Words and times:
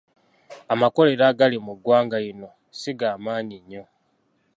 Amakolero 0.73 1.23
agali 1.31 1.57
mu 1.65 1.73
ggwanga 1.77 2.17
lino 2.23 2.49
si 2.79 2.91
ga 2.99 3.09
maanyi 3.23 3.57
nnyo. 3.61 3.83